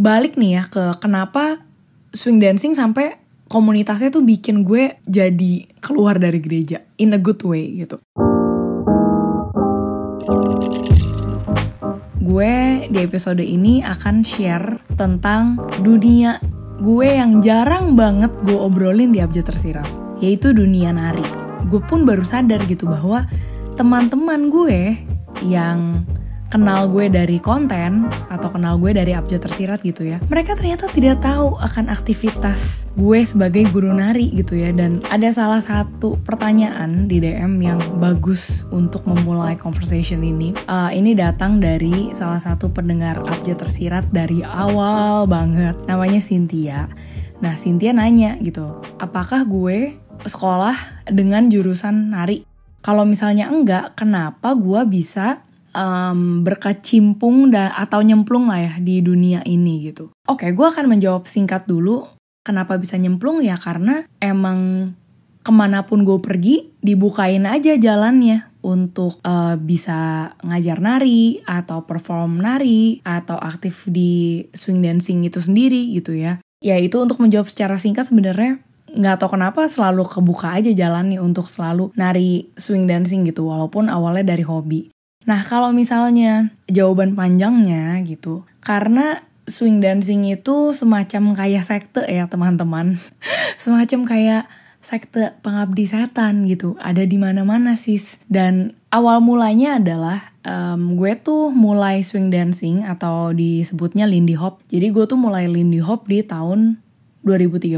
balik 0.00 0.40
nih 0.40 0.56
ya 0.56 0.62
ke 0.64 0.96
kenapa 0.96 1.60
swing 2.16 2.40
dancing 2.40 2.72
sampai 2.72 3.20
komunitasnya 3.52 4.08
tuh 4.08 4.24
bikin 4.24 4.64
gue 4.64 4.96
jadi 5.04 5.68
keluar 5.84 6.16
dari 6.16 6.40
gereja 6.40 6.80
in 6.96 7.12
a 7.12 7.20
good 7.20 7.36
way 7.44 7.68
gitu. 7.84 8.00
Gue 12.16 12.88
di 12.88 12.98
episode 13.04 13.44
ini 13.44 13.84
akan 13.84 14.24
share 14.24 14.80
tentang 14.96 15.60
dunia 15.84 16.40
gue 16.80 17.08
yang 17.20 17.44
jarang 17.44 17.92
banget 17.92 18.32
gue 18.48 18.56
obrolin 18.56 19.12
di 19.12 19.20
Abjad 19.20 19.52
Tersirat, 19.52 19.90
yaitu 20.24 20.56
dunia 20.56 20.96
nari. 20.96 21.26
Gue 21.68 21.84
pun 21.84 22.08
baru 22.08 22.24
sadar 22.24 22.64
gitu 22.64 22.88
bahwa 22.88 23.28
teman-teman 23.76 24.48
gue 24.48 24.96
yang 25.44 26.08
kenal 26.50 26.90
gue 26.90 27.06
dari 27.06 27.38
konten 27.38 28.10
atau 28.28 28.50
kenal 28.50 28.76
gue 28.76 28.90
dari 28.92 29.14
abjad 29.14 29.40
tersirat 29.40 29.80
gitu 29.86 30.04
ya 30.04 30.18
mereka 30.26 30.58
ternyata 30.58 30.90
tidak 30.90 31.22
tahu 31.22 31.56
akan 31.62 31.88
aktivitas 31.88 32.90
gue 32.98 33.22
sebagai 33.22 33.70
guru 33.70 33.94
nari 33.94 34.34
gitu 34.34 34.58
ya. 34.58 34.74
Dan 34.74 35.00
ada 35.08 35.30
salah 35.30 35.62
satu 35.62 36.18
pertanyaan 36.20 37.06
di 37.06 37.22
DM 37.22 37.60
yang 37.62 37.80
bagus 38.02 38.66
untuk 38.74 39.06
memulai 39.06 39.54
conversation 39.54 40.20
ini. 40.26 40.52
Uh, 40.66 40.90
ini 40.90 41.14
datang 41.14 41.62
dari 41.62 42.10
salah 42.12 42.42
satu 42.42 42.68
pendengar 42.70 43.22
abjad 43.22 43.58
tersirat 43.58 44.10
dari 44.10 44.42
awal 44.42 45.30
banget. 45.30 45.78
Namanya 45.86 46.18
Cynthia. 46.18 46.90
Nah 47.40 47.54
Cynthia 47.56 47.94
nanya 47.96 48.36
gitu 48.42 48.82
apakah 49.00 49.46
gue 49.46 49.96
sekolah 50.26 51.06
dengan 51.08 51.48
jurusan 51.48 52.12
nari? 52.12 52.44
Kalau 52.80 53.04
misalnya 53.04 53.52
enggak, 53.52 53.92
kenapa 53.92 54.56
gue 54.56 54.80
bisa 54.88 55.44
um, 55.74 56.42
berkecimpung 56.46 57.50
dan 57.50 57.74
atau 57.74 58.02
nyemplung 58.02 58.50
lah 58.50 58.60
ya 58.60 58.74
di 58.78 59.02
dunia 59.02 59.42
ini 59.46 59.90
gitu. 59.90 60.10
Oke, 60.26 60.50
gue 60.50 60.66
akan 60.66 60.86
menjawab 60.90 61.26
singkat 61.26 61.66
dulu. 61.66 62.06
Kenapa 62.40 62.80
bisa 62.80 62.96
nyemplung 62.96 63.44
ya 63.44 63.54
karena 63.60 64.08
emang 64.16 64.92
ke 65.40 65.52
mana 65.52 65.84
pun 65.88 66.04
gue 66.04 66.20
pergi 66.20 66.72
dibukain 66.80 67.44
aja 67.48 67.76
jalannya 67.76 68.48
untuk 68.60 69.20
uh, 69.24 69.56
bisa 69.56 70.32
ngajar 70.44 70.80
nari 70.84 71.40
atau 71.48 71.84
perform 71.88 72.44
nari 72.44 73.00
atau 73.04 73.40
aktif 73.40 73.88
di 73.88 74.44
swing 74.52 74.84
dancing 74.84 75.24
itu 75.24 75.40
sendiri 75.40 75.96
gitu 75.96 76.12
ya. 76.12 76.40
Ya 76.60 76.76
itu 76.76 77.00
untuk 77.00 77.24
menjawab 77.24 77.48
secara 77.48 77.80
singkat 77.80 78.08
sebenarnya 78.08 78.60
nggak 78.90 79.22
tau 79.22 79.30
kenapa 79.32 79.70
selalu 79.70 80.02
kebuka 80.02 80.50
aja 80.50 80.74
jalannya 80.74 81.22
untuk 81.22 81.46
selalu 81.46 81.94
nari 81.94 82.50
swing 82.58 82.90
dancing 82.90 83.22
gitu 83.24 83.48
walaupun 83.48 83.88
awalnya 83.88 84.34
dari 84.36 84.44
hobi. 84.44 84.92
Nah, 85.28 85.44
kalau 85.44 85.70
misalnya 85.76 86.48
jawaban 86.64 87.12
panjangnya 87.12 88.00
gitu, 88.08 88.48
karena 88.64 89.20
swing 89.50 89.82
dancing 89.82 90.24
itu 90.24 90.72
semacam 90.72 91.36
kayak 91.36 91.66
sekte 91.66 92.06
ya 92.06 92.30
teman-teman. 92.30 92.96
semacam 93.62 94.00
kayak 94.08 94.44
sekte 94.80 95.36
pengabdi 95.44 95.84
setan 95.84 96.48
gitu. 96.48 96.78
Ada 96.80 97.04
di 97.04 97.20
mana-mana 97.20 97.76
sis. 97.76 98.16
Dan 98.30 98.72
awal 98.88 99.20
mulanya 99.20 99.76
adalah 99.76 100.32
um, 100.46 100.96
gue 100.96 101.12
tuh 101.20 101.52
mulai 101.52 102.00
swing 102.00 102.32
dancing 102.32 102.88
atau 102.88 103.36
disebutnya 103.36 104.08
Lindy 104.08 104.38
Hop. 104.40 104.64
Jadi 104.72 104.88
gue 104.88 105.04
tuh 105.04 105.20
mulai 105.20 105.50
Lindy 105.50 105.84
Hop 105.84 106.08
di 106.08 106.24
tahun 106.24 106.80
2013. 107.28 107.76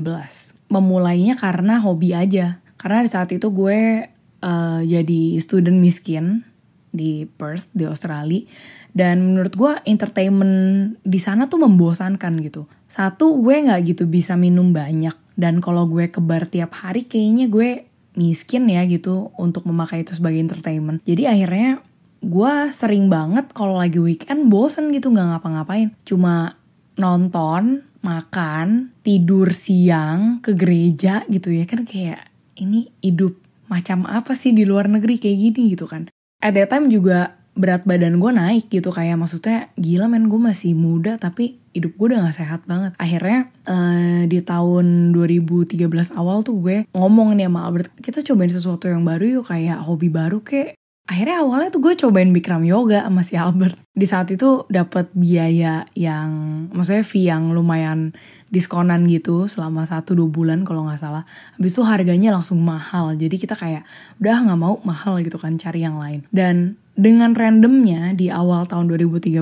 Memulainya 0.71 1.35
karena 1.35 1.83
hobi 1.83 2.15
aja. 2.15 2.63
Karena 2.79 3.03
di 3.03 3.11
saat 3.11 3.31
itu 3.35 3.51
gue 3.51 4.07
uh, 4.43 4.81
jadi 4.87 5.23
student 5.43 5.83
miskin 5.83 6.47
di 6.93 7.25
Perth 7.27 7.73
di 7.73 7.89
Australia. 7.89 8.45
Dan 8.93 9.25
menurut 9.25 9.57
gue 9.57 9.73
entertainment 9.89 10.95
di 11.01 11.17
sana 11.17 11.49
tuh 11.49 11.65
membosankan 11.65 12.39
gitu. 12.45 12.69
Satu 12.87 13.41
gue 13.41 13.65
nggak 13.65 13.81
gitu 13.89 14.05
bisa 14.05 14.37
minum 14.37 14.71
banyak. 14.71 15.17
Dan 15.33 15.65
kalau 15.65 15.89
gue 15.89 16.13
kebar 16.13 16.45
tiap 16.47 16.77
hari 16.77 17.09
kayaknya 17.09 17.49
gue 17.49 17.89
miskin 18.13 18.69
ya 18.69 18.85
gitu 18.85 19.33
untuk 19.41 19.65
memakai 19.65 20.05
itu 20.05 20.13
sebagai 20.13 20.45
entertainment. 20.45 21.01
Jadi 21.09 21.25
akhirnya 21.25 21.81
gue 22.23 22.55
sering 22.71 23.09
banget 23.09 23.51
kalau 23.57 23.81
lagi 23.81 23.99
weekend 23.99 24.53
bosen 24.53 24.93
gitu 24.93 25.09
nggak 25.09 25.41
ngapa-ngapain. 25.41 25.97
Cuma 26.05 26.61
nonton 27.01 27.89
makan 28.05 28.93
tidur 29.01 29.57
siang 29.57 30.45
ke 30.45 30.53
gereja 30.53 31.25
gitu 31.33 31.49
ya. 31.49 31.65
Kan 31.65 31.89
kayak 31.89 32.29
ini 32.61 32.93
hidup 33.01 33.41
macam 33.73 34.05
apa 34.05 34.37
sih 34.37 34.53
di 34.53 34.69
luar 34.69 34.93
negeri 34.93 35.17
kayak 35.17 35.39
gini? 35.41 35.73
gitu 35.73 35.89
kan 35.89 36.13
at 36.43 36.53
that 36.59 36.69
time 36.69 36.91
juga 36.91 37.39
berat 37.53 37.85
badan 37.85 38.17
gue 38.17 38.33
naik 38.33 38.73
gitu 38.73 38.89
kayak 38.89 39.21
maksudnya 39.21 39.69
gila 39.77 40.09
men 40.09 40.33
gue 40.33 40.41
masih 40.41 40.73
muda 40.73 41.21
tapi 41.21 41.61
hidup 41.77 41.97
gue 41.97 42.07
udah 42.13 42.29
gak 42.29 42.37
sehat 42.37 42.61
banget. 42.69 42.93
Akhirnya 42.97 43.49
uh, 43.69 44.25
di 44.29 44.41
tahun 44.45 45.13
2013 45.17 45.77
awal 46.17 46.45
tuh 46.45 46.57
gue 46.61 46.77
ngomong 46.93 47.37
nih 47.37 47.49
sama 47.49 47.61
Albert 47.69 47.93
kita 48.01 48.25
cobain 48.25 48.53
sesuatu 48.53 48.89
yang 48.89 49.05
baru 49.05 49.41
yuk 49.41 49.53
kayak 49.53 49.85
hobi 49.85 50.09
baru 50.09 50.41
kayak 50.41 50.77
akhirnya 51.07 51.43
awalnya 51.43 51.69
tuh 51.75 51.83
gue 51.83 51.95
cobain 51.99 52.31
Bikram 52.31 52.63
yoga 52.63 53.05
sama 53.05 53.23
si 53.27 53.35
Albert 53.35 53.79
di 53.93 54.07
saat 54.09 54.31
itu 54.33 54.65
dapat 54.73 55.13
biaya 55.13 55.85
yang 55.93 56.31
maksudnya 56.73 57.05
fee 57.05 57.29
yang 57.29 57.53
lumayan 57.53 58.17
diskonan 58.53 59.09
gitu 59.09 59.49
selama 59.49 59.89
satu 59.89 60.13
dua 60.13 60.29
bulan 60.29 60.65
kalau 60.69 60.85
nggak 60.85 61.01
salah. 61.01 61.25
Habis 61.57 61.73
itu 61.77 61.83
harganya 61.89 62.37
langsung 62.37 62.61
mahal. 62.61 63.17
Jadi 63.17 63.41
kita 63.41 63.57
kayak 63.57 63.89
udah 64.21 64.37
nggak 64.45 64.61
mau 64.61 64.77
mahal 64.85 65.25
gitu 65.25 65.41
kan 65.41 65.57
cari 65.57 65.85
yang 65.85 65.97
lain. 65.97 66.25
Dan 66.29 66.77
dengan 66.93 67.33
randomnya 67.33 68.13
di 68.13 68.29
awal 68.29 68.69
tahun 68.69 68.93
2013 68.93 69.33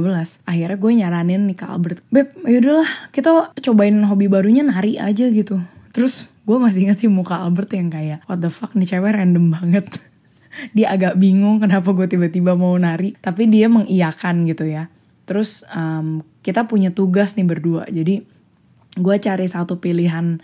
akhirnya 0.47 0.78
gue 0.78 0.93
nyaranin 1.03 1.50
nih 1.50 1.59
ke 1.59 1.66
Albert 1.66 1.99
Beb 2.06 2.31
yaudahlah 2.47 3.10
kita 3.10 3.50
cobain 3.59 3.99
hobi 4.06 4.31
barunya 4.31 4.62
nari 4.62 4.94
aja 5.03 5.26
gitu 5.26 5.59
terus 5.91 6.31
gue 6.47 6.56
masih 6.62 6.87
inget 6.87 7.03
sih 7.03 7.10
muka 7.10 7.43
Albert 7.43 7.75
yang 7.75 7.91
kayak 7.91 8.22
what 8.31 8.38
the 8.38 8.54
fuck 8.54 8.70
nih 8.78 8.87
cewek 8.87 9.19
random 9.19 9.50
banget 9.50 9.82
dia 10.75 10.93
agak 10.93 11.16
bingung 11.16 11.62
kenapa 11.62 11.94
gue 11.94 12.06
tiba-tiba 12.11 12.59
mau 12.59 12.75
nari 12.77 13.15
tapi 13.19 13.47
dia 13.47 13.71
mengiyakan 13.71 14.47
gitu 14.47 14.66
ya. 14.66 14.91
Terus 15.25 15.62
um, 15.71 16.27
kita 16.43 16.66
punya 16.66 16.91
tugas 16.91 17.38
nih 17.38 17.47
berdua. 17.47 17.87
Jadi 17.87 18.25
gue 18.99 19.16
cari 19.22 19.47
satu 19.47 19.78
pilihan 19.78 20.43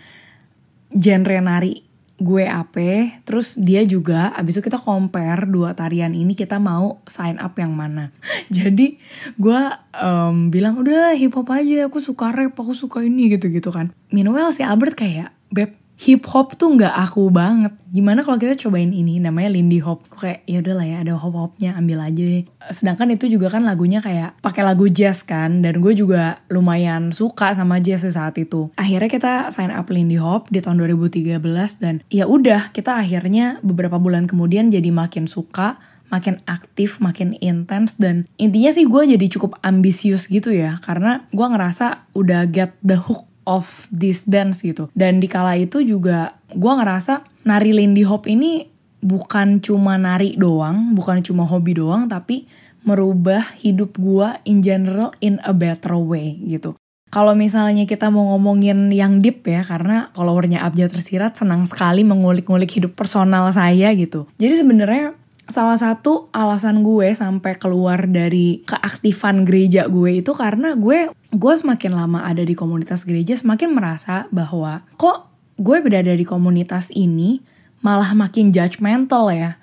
genre 0.95 1.39
nari 1.43 1.87
gue 2.17 2.49
apa 2.49 3.21
terus 3.29 3.53
dia 3.61 3.85
juga 3.85 4.33
abis 4.33 4.57
itu 4.57 4.65
kita 4.65 4.81
compare 4.81 5.45
dua 5.45 5.77
tarian 5.77 6.17
ini 6.17 6.33
kita 6.33 6.57
mau 6.57 6.97
sign 7.05 7.37
up 7.37 7.53
yang 7.61 7.77
mana. 7.77 8.09
Jadi 8.49 8.97
gue 9.37 9.61
um, 10.01 10.49
bilang 10.49 10.81
udah 10.81 11.13
hip 11.13 11.37
hop 11.37 11.53
aja 11.53 11.85
aku 11.85 12.01
suka 12.01 12.33
rap 12.33 12.57
aku 12.57 12.73
suka 12.73 13.05
ini 13.05 13.29
gitu 13.29 13.53
gitu 13.53 13.69
kan. 13.69 13.93
Meanwhile 14.09 14.49
si 14.49 14.65
Albert 14.65 14.97
kayak 14.97 15.29
beb 15.53 15.77
hip 15.97 16.29
hop 16.29 16.53
tuh 16.55 16.77
nggak 16.77 16.93
aku 16.93 17.33
banget. 17.33 17.73
Gimana 17.89 18.21
kalau 18.21 18.37
kita 18.37 18.53
cobain 18.53 18.93
ini 18.93 19.17
namanya 19.17 19.49
Lindy 19.49 19.81
Hop? 19.81 20.05
Kayak 20.13 20.45
ya 20.45 20.61
udahlah 20.61 20.85
ya 20.85 20.97
ada 21.01 21.13
hop 21.17 21.33
hopnya 21.33 21.73
ambil 21.73 22.05
aja 22.05 22.21
deh. 22.21 22.45
Sedangkan 22.69 23.09
itu 23.09 23.25
juga 23.25 23.49
kan 23.49 23.65
lagunya 23.65 23.97
kayak 23.99 24.37
pakai 24.45 24.61
lagu 24.61 24.85
jazz 24.85 25.25
kan 25.25 25.65
dan 25.65 25.81
gue 25.81 25.93
juga 25.97 26.45
lumayan 26.53 27.09
suka 27.09 27.57
sama 27.57 27.81
jazz 27.81 28.05
saat 28.05 28.37
itu. 28.37 28.69
Akhirnya 28.77 29.09
kita 29.09 29.33
sign 29.49 29.73
up 29.73 29.89
Lindy 29.89 30.21
Hop 30.21 30.53
di 30.53 30.61
tahun 30.61 30.77
2013 30.85 31.41
dan 31.81 32.05
ya 32.13 32.29
udah 32.29 32.69
kita 32.71 33.01
akhirnya 33.01 33.57
beberapa 33.65 33.97
bulan 33.97 34.29
kemudian 34.29 34.69
jadi 34.69 34.93
makin 34.93 35.25
suka 35.25 35.81
makin 36.07 36.39
aktif, 36.47 37.03
makin 37.03 37.35
intens 37.43 37.99
dan 37.99 38.31
intinya 38.39 38.71
sih 38.71 38.87
gue 38.87 39.03
jadi 39.17 39.27
cukup 39.27 39.59
ambisius 39.59 40.31
gitu 40.31 40.55
ya 40.55 40.79
karena 40.79 41.27
gue 41.35 41.43
ngerasa 41.43 42.07
udah 42.15 42.47
get 42.47 42.79
the 42.79 42.95
hook 42.95 43.26
of 43.47 43.87
this 43.87 44.27
dance 44.27 44.59
gitu. 44.59 44.91
Dan 44.91 45.23
di 45.23 45.31
kala 45.31 45.55
itu 45.55 45.79
juga 45.79 46.35
gue 46.51 46.73
ngerasa 46.75 47.23
nari 47.47 47.71
Lindy 47.71 48.03
Hop 48.03 48.27
ini 48.27 48.67
bukan 48.99 49.63
cuma 49.63 49.95
nari 49.95 50.35
doang, 50.35 50.91
bukan 50.91 51.23
cuma 51.23 51.47
hobi 51.47 51.79
doang, 51.79 52.11
tapi 52.11 52.43
merubah 52.83 53.55
hidup 53.55 53.95
gue 53.95 54.27
in 54.43 54.59
general 54.59 55.15
in 55.23 55.39
a 55.47 55.55
better 55.55 55.95
way 55.95 56.35
gitu. 56.43 56.75
Kalau 57.07 57.31
misalnya 57.39 57.87
kita 57.87 58.11
mau 58.11 58.35
ngomongin 58.35 58.91
yang 58.91 59.23
deep 59.23 59.47
ya, 59.47 59.63
karena 59.63 60.11
followernya 60.11 60.59
Abjad 60.59 60.91
Tersirat 60.91 61.39
senang 61.39 61.63
sekali 61.63 62.03
mengulik-ngulik 62.03 62.67
hidup 62.67 62.99
personal 62.99 63.47
saya 63.55 63.95
gitu. 63.95 64.27
Jadi 64.35 64.59
sebenarnya 64.59 65.15
salah 65.47 65.79
satu 65.79 66.27
alasan 66.35 66.83
gue 66.83 67.15
sampai 67.15 67.55
keluar 67.55 68.03
dari 68.03 68.67
keaktifan 68.67 69.47
gereja 69.47 69.87
gue 69.87 70.19
itu 70.19 70.35
karena 70.35 70.75
gue 70.75 71.11
gue 71.15 71.53
semakin 71.55 71.95
lama 71.95 72.27
ada 72.27 72.43
di 72.43 72.51
komunitas 72.51 73.07
gereja 73.07 73.39
semakin 73.39 73.71
merasa 73.71 74.27
bahwa 74.29 74.83
kok 74.99 75.31
gue 75.55 75.77
berada 75.79 76.11
di 76.11 76.27
komunitas 76.27 76.91
ini 76.91 77.39
malah 77.79 78.11
makin 78.11 78.51
judgmental 78.51 79.31
ya 79.31 79.55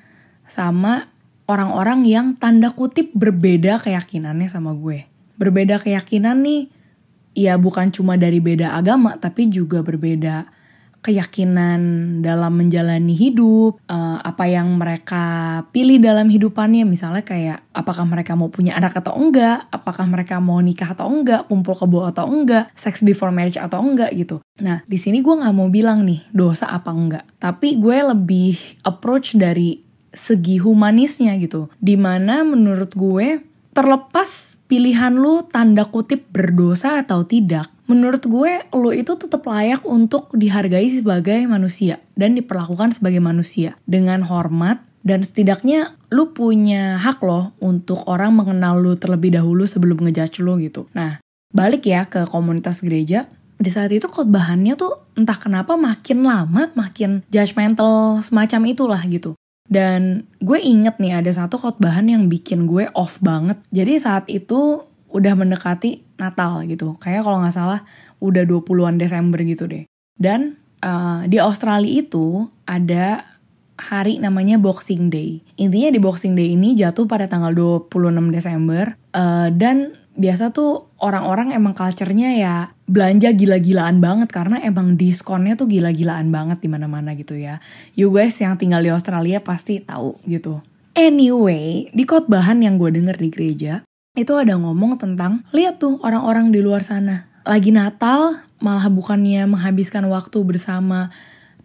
sama 0.48 1.12
orang-orang 1.44 2.08
yang 2.08 2.26
tanda 2.40 2.72
kutip 2.72 3.12
berbeda 3.12 3.76
keyakinannya 3.76 4.48
sama 4.48 4.72
gue. 4.72 5.04
Berbeda 5.36 5.76
keyakinan 5.76 6.40
nih 6.40 6.72
ya 7.36 7.60
bukan 7.60 7.90
cuma 7.92 8.16
dari 8.16 8.38
beda 8.38 8.72
agama 8.78 9.18
tapi 9.18 9.50
juga 9.50 9.82
berbeda 9.82 10.48
keyakinan 11.04 11.80
dalam 12.24 12.56
menjalani 12.56 13.12
hidup, 13.12 13.76
uh, 13.92 14.24
apa 14.24 14.48
yang 14.48 14.80
mereka 14.80 15.60
pilih 15.68 16.00
dalam 16.00 16.32
hidupannya, 16.32 16.88
misalnya 16.88 17.20
kayak 17.20 17.60
apakah 17.76 18.08
mereka 18.08 18.32
mau 18.32 18.48
punya 18.48 18.72
anak 18.72 18.96
atau 18.96 19.12
enggak, 19.12 19.68
apakah 19.68 20.08
mereka 20.08 20.40
mau 20.40 20.64
nikah 20.64 20.96
atau 20.96 21.12
enggak, 21.12 21.44
kumpul 21.44 21.76
kebo 21.76 22.08
atau 22.08 22.24
enggak, 22.24 22.72
sex 22.72 23.04
before 23.04 23.28
marriage 23.28 23.60
atau 23.60 23.84
enggak 23.84 24.16
gitu. 24.16 24.40
Nah, 24.64 24.80
di 24.88 24.96
sini 24.96 25.20
gue 25.20 25.34
nggak 25.36 25.52
mau 25.52 25.68
bilang 25.68 26.08
nih 26.08 26.24
dosa 26.32 26.72
apa 26.72 26.88
enggak, 26.88 27.28
tapi 27.36 27.76
gue 27.76 28.00
lebih 28.00 28.56
approach 28.88 29.36
dari 29.36 29.84
segi 30.08 30.56
humanisnya 30.56 31.36
gitu, 31.36 31.68
di 31.76 32.00
mana 32.00 32.40
menurut 32.46 32.96
gue 32.96 33.44
terlepas 33.74 34.56
pilihan 34.70 35.12
lu 35.18 35.42
tanda 35.50 35.84
kutip 35.90 36.30
berdosa 36.30 37.02
atau 37.02 37.26
tidak, 37.26 37.73
menurut 37.84 38.24
gue 38.24 38.64
lo 38.72 38.90
itu 38.90 39.12
tetap 39.16 39.44
layak 39.44 39.84
untuk 39.84 40.32
dihargai 40.32 40.88
sebagai 40.88 41.44
manusia 41.44 42.00
dan 42.16 42.32
diperlakukan 42.32 42.96
sebagai 42.96 43.20
manusia 43.20 43.76
dengan 43.84 44.24
hormat 44.24 44.80
dan 45.04 45.20
setidaknya 45.20 46.00
lu 46.08 46.32
punya 46.32 46.96
hak 46.96 47.20
loh 47.20 47.52
untuk 47.60 48.08
orang 48.08 48.32
mengenal 48.32 48.80
lu 48.80 48.96
terlebih 48.96 49.36
dahulu 49.36 49.68
sebelum 49.68 50.00
ngejudge 50.00 50.40
lu 50.40 50.56
gitu. 50.64 50.88
Nah, 50.96 51.20
balik 51.52 51.84
ya 51.84 52.08
ke 52.08 52.24
komunitas 52.24 52.80
gereja, 52.80 53.28
di 53.60 53.68
saat 53.68 53.92
itu 53.92 54.08
khotbahannya 54.08 54.74
tuh 54.80 55.04
entah 55.14 55.36
kenapa 55.36 55.76
makin 55.76 56.24
lama 56.24 56.72
makin 56.72 57.20
judgmental 57.28 58.24
semacam 58.24 58.60
itulah 58.72 59.02
gitu. 59.04 59.36
Dan 59.64 60.28
gue 60.44 60.60
inget 60.60 61.00
nih 61.00 61.24
ada 61.24 61.32
satu 61.32 61.56
khotbahan 61.56 62.08
yang 62.08 62.28
bikin 62.28 62.68
gue 62.68 62.88
off 62.92 63.20
banget. 63.24 63.60
Jadi 63.72 63.92
saat 63.96 64.24
itu 64.28 64.84
udah 65.08 65.34
mendekati 65.38 66.03
Natal 66.20 66.62
gitu. 66.66 66.96
Kayak 67.02 67.26
kalau 67.26 67.42
nggak 67.42 67.54
salah 67.54 67.80
udah 68.22 68.44
20-an 68.46 68.96
Desember 68.96 69.40
gitu 69.42 69.66
deh. 69.66 69.84
Dan 70.14 70.56
uh, 70.84 71.26
di 71.26 71.42
Australia 71.42 71.90
itu 72.04 72.46
ada 72.64 73.34
hari 73.74 74.22
namanya 74.22 74.56
Boxing 74.56 75.10
Day. 75.10 75.42
Intinya 75.58 75.90
di 75.90 76.00
Boxing 76.00 76.38
Day 76.38 76.54
ini 76.54 76.78
jatuh 76.78 77.10
pada 77.10 77.26
tanggal 77.26 77.50
26 77.52 77.90
Desember. 78.30 78.94
Uh, 79.10 79.50
dan 79.50 79.98
biasa 80.14 80.54
tuh 80.54 80.94
orang-orang 81.02 81.50
emang 81.50 81.74
culture-nya 81.74 82.38
ya 82.38 82.54
belanja 82.86 83.34
gila-gilaan 83.34 83.98
banget 83.98 84.30
karena 84.30 84.62
emang 84.62 84.94
diskonnya 84.94 85.58
tuh 85.58 85.66
gila-gilaan 85.66 86.30
banget 86.30 86.62
di 86.62 86.68
mana-mana 86.70 87.18
gitu 87.18 87.34
ya. 87.34 87.58
You 87.98 88.14
guys 88.14 88.38
yang 88.38 88.54
tinggal 88.54 88.80
di 88.86 88.94
Australia 88.94 89.42
pasti 89.42 89.82
tahu 89.82 90.14
gitu. 90.30 90.62
Anyway, 90.94 91.90
di 91.90 92.06
khotbahan 92.06 92.62
yang 92.62 92.78
gue 92.78 92.94
denger 92.94 93.18
di 93.18 93.28
gereja, 93.34 93.82
itu 94.14 94.32
ada 94.38 94.54
ngomong 94.54 94.94
tentang 94.94 95.42
lihat 95.50 95.82
tuh 95.82 95.98
orang-orang 96.06 96.54
di 96.54 96.62
luar 96.62 96.86
sana. 96.86 97.26
Lagi 97.42 97.74
Natal 97.74 98.46
malah 98.62 98.86
bukannya 98.86 99.44
menghabiskan 99.50 100.06
waktu 100.06 100.38
bersama 100.46 101.10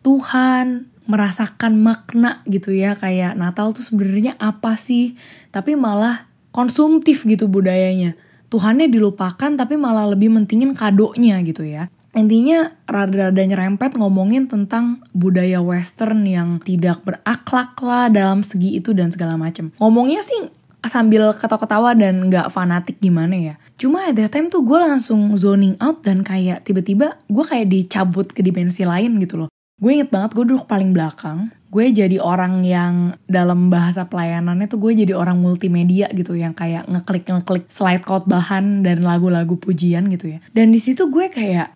Tuhan 0.01 0.89
merasakan 1.05 1.77
makna 1.77 2.41
gitu 2.49 2.73
ya. 2.73 2.97
Kayak 2.97 3.37
Natal 3.37 3.69
tuh 3.71 3.85
sebenarnya 3.85 4.33
apa 4.41 4.73
sih? 4.75 5.13
Tapi 5.53 5.77
malah 5.77 6.25
konsumtif 6.49 7.23
gitu 7.29 7.45
budayanya. 7.45 8.17
Tuhannya 8.49 8.89
dilupakan 8.89 9.53
tapi 9.53 9.77
malah 9.77 10.09
lebih 10.09 10.33
mentingin 10.33 10.73
kadonya 10.73 11.37
gitu 11.45 11.61
ya. 11.61 11.93
Intinya 12.17 12.73
rada-rada 12.89 13.45
nyerempet 13.45 13.93
ngomongin 13.93 14.49
tentang 14.49 15.05
budaya 15.13 15.61
western 15.61 16.25
yang 16.25 16.57
tidak 16.57 17.05
berakhlak 17.05 17.77
lah 17.85 18.09
dalam 18.09 18.41
segi 18.41 18.81
itu 18.81 18.97
dan 18.97 19.13
segala 19.13 19.37
macem 19.37 19.69
ngomongnya 19.77 20.25
sih 20.25 20.49
sambil 20.87 21.35
ketawa-ketawa 21.35 21.91
dan 21.97 22.31
nggak 22.31 22.47
fanatik 22.53 22.97
gimana 23.03 23.35
ya. 23.35 23.55
Cuma 23.75 24.07
at 24.07 24.15
that 24.15 24.31
time 24.31 24.47
tuh 24.47 24.63
gue 24.63 24.79
langsung 24.79 25.35
zoning 25.35 25.75
out 25.83 26.03
dan 26.03 26.23
kayak 26.23 26.63
tiba-tiba 26.63 27.19
gue 27.27 27.43
kayak 27.43 27.67
dicabut 27.67 28.31
ke 28.31 28.39
dimensi 28.39 28.87
lain 28.87 29.19
gitu 29.19 29.43
loh. 29.45 29.49
Gue 29.79 29.95
inget 29.95 30.11
banget 30.11 30.35
gue 30.35 30.43
duduk 30.43 30.67
paling 30.67 30.91
belakang. 30.91 31.51
Gue 31.69 31.93
jadi 31.93 32.17
orang 32.19 32.65
yang 32.65 33.15
dalam 33.29 33.71
bahasa 33.71 34.09
pelayanannya 34.09 34.67
tuh 34.67 34.81
gue 34.81 35.05
jadi 35.05 35.13
orang 35.15 35.39
multimedia 35.39 36.11
gitu 36.11 36.35
yang 36.35 36.51
kayak 36.51 36.89
ngeklik-ngeklik 36.89 37.69
slide 37.69 38.03
bahan 38.03 38.81
dan 38.83 39.05
lagu-lagu 39.05 39.55
pujian 39.55 40.09
gitu 40.11 40.35
ya. 40.35 40.39
Dan 40.51 40.75
di 40.75 40.81
situ 40.81 41.07
gue 41.07 41.29
kayak 41.29 41.71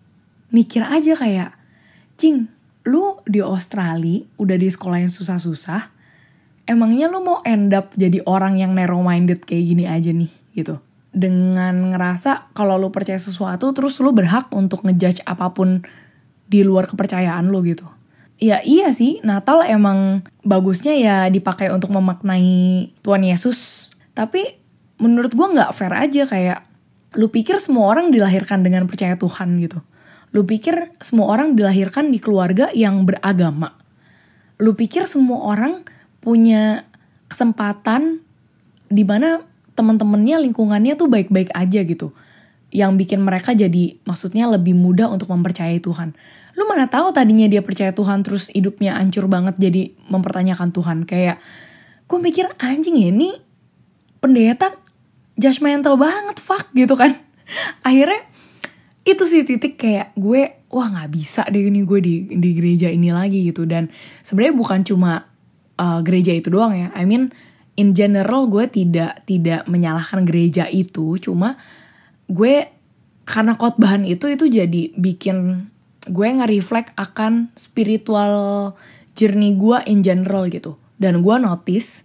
mikir 0.50 0.82
aja 0.82 1.14
kayak, 1.14 1.50
cing, 2.18 2.50
lu 2.84 3.22
di 3.24 3.40
Australia 3.40 4.26
udah 4.36 4.56
di 4.58 4.68
sekolah 4.68 4.98
yang 5.06 5.14
susah-susah, 5.14 5.93
emangnya 6.64 7.12
lu 7.12 7.20
mau 7.24 7.38
end 7.44 7.72
up 7.72 7.92
jadi 7.96 8.24
orang 8.24 8.60
yang 8.60 8.72
narrow 8.72 9.00
minded 9.00 9.44
kayak 9.44 9.64
gini 9.64 9.84
aja 9.84 10.10
nih 10.10 10.32
gitu? 10.56 10.80
Dengan 11.14 11.94
ngerasa 11.94 12.50
kalau 12.56 12.74
lu 12.80 12.90
percaya 12.90 13.20
sesuatu 13.20 13.70
terus 13.70 14.00
lu 14.02 14.10
berhak 14.10 14.50
untuk 14.50 14.82
ngejudge 14.82 15.22
apa 15.24 15.52
pun 15.54 15.86
di 16.48 16.66
luar 16.66 16.90
kepercayaan 16.90 17.48
lu 17.48 17.62
gitu? 17.62 17.86
Ya 18.42 18.60
iya 18.66 18.90
sih. 18.90 19.22
Natal 19.22 19.62
emang 19.62 20.26
bagusnya 20.42 20.92
ya 20.98 21.16
dipakai 21.30 21.70
untuk 21.70 21.94
memaknai 21.94 22.90
Tuhan 23.00 23.22
Yesus. 23.22 23.90
Tapi 24.12 24.58
menurut 24.98 25.32
gue 25.34 25.46
nggak 25.46 25.70
fair 25.70 25.94
aja 25.94 26.22
kayak 26.26 26.60
lu 27.14 27.30
pikir 27.30 27.62
semua 27.62 27.94
orang 27.94 28.10
dilahirkan 28.10 28.66
dengan 28.66 28.90
percaya 28.90 29.14
Tuhan 29.14 29.54
gitu? 29.62 29.78
Lu 30.34 30.42
pikir 30.42 30.98
semua 30.98 31.30
orang 31.30 31.54
dilahirkan 31.54 32.10
di 32.10 32.18
keluarga 32.18 32.66
yang 32.74 33.06
beragama? 33.06 33.78
Lu 34.58 34.74
pikir 34.74 35.06
semua 35.06 35.46
orang 35.46 35.86
punya 36.24 36.88
kesempatan 37.28 38.24
di 38.88 39.04
mana 39.04 39.44
teman-temannya 39.76 40.48
lingkungannya 40.48 40.96
tuh 40.96 41.10
baik-baik 41.12 41.52
aja 41.52 41.84
gitu 41.84 42.16
yang 42.74 42.98
bikin 42.98 43.22
mereka 43.22 43.54
jadi 43.54 44.02
maksudnya 44.02 44.50
lebih 44.50 44.74
mudah 44.74 45.06
untuk 45.06 45.30
mempercayai 45.30 45.78
Tuhan. 45.78 46.10
Lu 46.58 46.66
mana 46.66 46.90
tahu 46.90 47.14
tadinya 47.14 47.46
dia 47.46 47.62
percaya 47.62 47.94
Tuhan 47.94 48.26
terus 48.26 48.50
hidupnya 48.50 48.98
hancur 48.98 49.30
banget 49.30 49.54
jadi 49.62 49.94
mempertanyakan 50.10 50.74
Tuhan 50.74 50.98
kayak 51.06 51.38
gue 52.10 52.18
mikir 52.18 52.50
anjing 52.58 52.98
ini 52.98 53.38
pendeta 54.18 54.74
judgmental 55.38 55.94
banget 55.94 56.42
fuck 56.42 56.74
gitu 56.74 56.98
kan. 56.98 57.14
Akhirnya 57.86 58.26
itu 59.06 59.22
sih 59.22 59.46
titik 59.46 59.78
kayak 59.78 60.10
gue 60.18 60.66
wah 60.74 60.90
nggak 60.90 61.10
bisa 61.14 61.46
deh 61.46 61.70
ini 61.70 61.86
gue 61.86 62.00
di 62.02 62.14
di 62.34 62.50
gereja 62.58 62.90
ini 62.90 63.14
lagi 63.14 63.46
gitu 63.46 63.68
dan 63.68 63.86
sebenarnya 64.26 64.54
bukan 64.58 64.80
cuma 64.82 65.30
uh, 65.78 66.00
gereja 66.02 66.34
itu 66.34 66.50
doang 66.50 66.74
ya. 66.74 66.88
I 66.94 67.06
mean 67.06 67.34
in 67.74 67.94
general 67.94 68.46
gue 68.46 68.70
tidak 68.70 69.26
tidak 69.26 69.66
menyalahkan 69.66 70.22
gereja 70.26 70.70
itu, 70.70 71.18
cuma 71.18 71.58
gue 72.30 72.70
karena 73.24 73.56
khotbahan 73.56 74.04
itu 74.04 74.28
itu 74.30 74.46
jadi 74.46 74.92
bikin 74.94 75.68
gue 76.04 76.26
nge-reflect 76.28 76.92
akan 77.00 77.48
spiritual 77.56 78.76
journey 79.16 79.56
gue 79.56 79.80
in 79.88 80.04
general 80.04 80.46
gitu. 80.52 80.76
Dan 81.00 81.24
gue 81.24 81.36
notice 81.40 82.04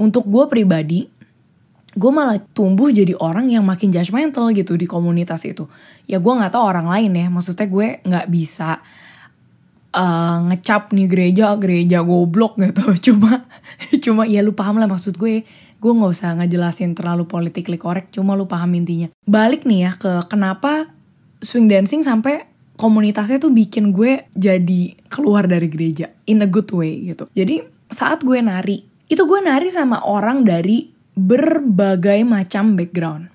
untuk 0.00 0.24
gue 0.30 0.46
pribadi, 0.48 1.10
gue 1.92 2.10
malah 2.14 2.40
tumbuh 2.54 2.88
jadi 2.88 3.12
orang 3.18 3.50
yang 3.52 3.66
makin 3.66 3.92
judgmental 3.92 4.48
gitu 4.54 4.78
di 4.78 4.86
komunitas 4.88 5.44
itu. 5.44 5.68
Ya 6.06 6.22
gue 6.22 6.32
nggak 6.32 6.54
tahu 6.56 6.64
orang 6.64 6.88
lain 6.88 7.12
ya, 7.12 7.26
maksudnya 7.28 7.66
gue 7.68 8.00
nggak 8.06 8.26
bisa 8.30 8.80
uh, 9.94 10.38
ngecap 10.50 10.94
nih 10.94 11.06
gereja 11.10 11.54
gereja 11.58 12.02
goblok 12.02 12.58
gitu 12.58 12.82
cuma 13.10 13.46
cuma 14.02 14.22
ya 14.26 14.40
lu 14.42 14.54
paham 14.54 14.78
lah 14.78 14.90
maksud 14.90 15.18
gue. 15.18 15.42
Gue 15.80 15.96
nggak 15.96 16.12
usah 16.12 16.36
ngejelasin 16.36 16.92
terlalu 16.92 17.24
politically 17.24 17.80
correct 17.80 18.12
cuma 18.12 18.36
lu 18.36 18.44
paham 18.44 18.76
intinya. 18.76 19.08
Balik 19.24 19.64
nih 19.64 19.88
ya 19.88 19.90
ke 19.96 20.28
kenapa 20.28 20.92
swing 21.40 21.72
dancing 21.72 22.04
sampai 22.04 22.44
komunitasnya 22.76 23.40
tuh 23.40 23.52
bikin 23.52 23.92
gue 23.92 24.28
jadi 24.36 24.96
keluar 25.08 25.48
dari 25.48 25.72
gereja 25.72 26.12
in 26.28 26.44
a 26.44 26.48
good 26.48 26.68
way 26.76 27.00
gitu. 27.08 27.32
Jadi 27.32 27.64
saat 27.88 28.20
gue 28.20 28.36
nari 28.44 28.84
itu 29.08 29.22
gue 29.24 29.40
nari 29.40 29.72
sama 29.72 30.04
orang 30.04 30.44
dari 30.44 30.92
berbagai 31.16 32.28
macam 32.28 32.76
background. 32.76 33.32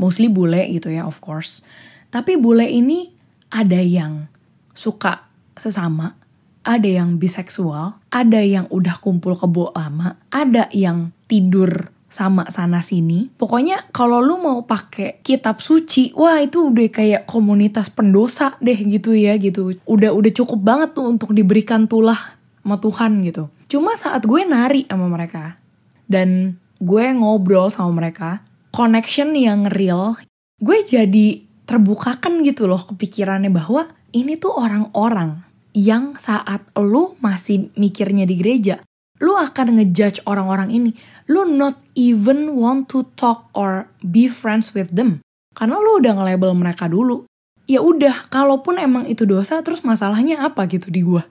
Mostly 0.00 0.32
bule 0.32 0.64
gitu 0.72 0.88
ya 0.88 1.04
of 1.04 1.20
course. 1.20 1.62
Tapi 2.08 2.40
bule 2.40 2.64
ini 2.64 3.12
ada 3.52 3.78
yang 3.78 4.26
suka 4.72 5.33
sesama, 5.54 6.18
ada 6.64 6.88
yang 6.88 7.20
biseksual, 7.20 8.00
ada 8.08 8.40
yang 8.40 8.66
udah 8.72 8.96
kumpul 8.98 9.36
kebo 9.36 9.70
lama, 9.76 10.16
ada 10.32 10.72
yang 10.72 11.12
tidur 11.28 11.92
sama 12.14 12.46
sana 12.46 12.78
sini. 12.78 13.26
Pokoknya 13.34 13.90
kalau 13.90 14.22
lu 14.22 14.38
mau 14.38 14.62
pakai 14.62 15.18
kitab 15.26 15.58
suci, 15.58 16.14
wah 16.14 16.38
itu 16.38 16.70
udah 16.70 16.88
kayak 16.88 17.22
komunitas 17.26 17.90
pendosa 17.90 18.54
deh 18.62 18.78
gitu 18.78 19.12
ya 19.18 19.34
gitu. 19.34 19.74
Udah 19.82 20.14
udah 20.14 20.30
cukup 20.30 20.60
banget 20.62 20.94
tuh 20.94 21.10
untuk 21.10 21.34
diberikan 21.34 21.90
tulah 21.90 22.38
sama 22.62 22.78
Tuhan 22.78 23.12
gitu. 23.26 23.50
Cuma 23.66 23.98
saat 23.98 24.22
gue 24.22 24.46
nari 24.46 24.86
sama 24.86 25.10
mereka 25.10 25.58
dan 26.06 26.54
gue 26.78 27.04
ngobrol 27.18 27.66
sama 27.68 27.90
mereka, 27.98 28.46
connection 28.70 29.34
yang 29.34 29.66
real, 29.66 30.14
gue 30.62 30.78
jadi 30.86 31.42
terbukakan 31.64 32.44
gitu 32.44 32.68
loh 32.70 32.84
kepikirannya 32.86 33.50
bahwa 33.50 33.90
ini 34.14 34.38
tuh 34.38 34.54
orang-orang 34.54 35.42
yang 35.74 36.14
saat 36.16 36.62
lu 36.78 37.18
masih 37.18 37.74
mikirnya 37.74 38.24
di 38.24 38.38
gereja, 38.38 38.78
lu 39.18 39.34
akan 39.34 39.82
ngejudge 39.82 40.22
orang-orang 40.24 40.70
ini. 40.70 40.90
Lu 41.26 41.42
not 41.44 41.76
even 41.98 42.54
want 42.54 42.86
to 42.94 43.02
talk 43.18 43.50
or 43.58 43.90
be 44.00 44.30
friends 44.30 44.70
with 44.72 44.94
them. 44.94 45.18
Karena 45.58 45.82
lu 45.82 45.98
udah 45.98 46.14
nge-label 46.14 46.54
mereka 46.54 46.86
dulu. 46.86 47.26
ya 47.64 47.80
udah 47.80 48.28
kalaupun 48.28 48.76
emang 48.76 49.08
itu 49.08 49.24
dosa 49.24 49.60
terus 49.64 49.80
masalahnya 49.80 50.44
apa 50.44 50.68
gitu 50.68 50.92
di 50.92 51.00
gue 51.00 51.24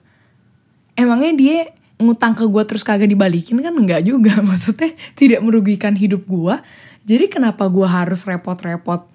emangnya 0.97 1.33
dia 1.37 1.57
ngutang 2.01 2.33
ke 2.33 2.45
gue 2.49 2.63
terus 2.65 2.81
kagak 2.81 3.09
dibalikin 3.09 3.61
kan 3.61 3.73
enggak 3.73 4.01
juga 4.01 4.41
maksudnya 4.47 4.97
tidak 5.13 5.45
merugikan 5.45 5.93
hidup 5.93 6.25
gue 6.25 6.55
jadi 7.05 7.29
kenapa 7.29 7.69
gue 7.69 7.85
harus 7.85 8.25
repot-repot 8.25 9.12